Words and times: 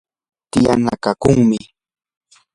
tiyaa 0.51 0.77
nakakuqmi. 0.83 1.59